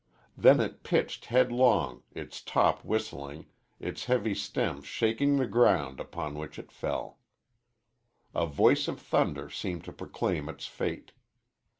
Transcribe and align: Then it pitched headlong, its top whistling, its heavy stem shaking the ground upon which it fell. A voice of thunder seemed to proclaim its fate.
Then 0.35 0.59
it 0.59 0.81
pitched 0.81 1.25
headlong, 1.25 2.01
its 2.11 2.41
top 2.41 2.83
whistling, 2.83 3.45
its 3.79 4.05
heavy 4.05 4.33
stem 4.33 4.81
shaking 4.81 5.35
the 5.35 5.45
ground 5.45 5.99
upon 5.99 6.33
which 6.39 6.57
it 6.57 6.71
fell. 6.71 7.19
A 8.33 8.47
voice 8.47 8.87
of 8.87 8.99
thunder 8.99 9.47
seemed 9.47 9.83
to 9.83 9.93
proclaim 9.93 10.49
its 10.49 10.65
fate. 10.65 11.11